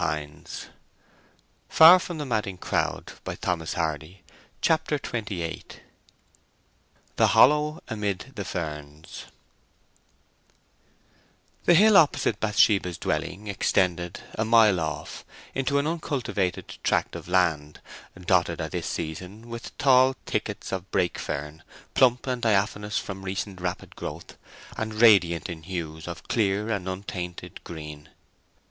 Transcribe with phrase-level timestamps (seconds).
[0.01, 0.45] "It will not
[1.69, 2.09] take five
[3.21, 4.21] minutes," said Troy.
[4.59, 5.63] CHAPTER XXVIII
[7.17, 9.25] THE HOLLOW AMID THE FERNS
[11.65, 17.79] The hill opposite Bathsheba's dwelling extended, a mile off, into an uncultivated tract of land,
[18.19, 21.61] dotted at this season with tall thickets of brake fern,
[21.93, 24.35] plump and diaphanous from recent rapid growth,
[24.75, 28.09] and radiant in hues of clear and untainted green.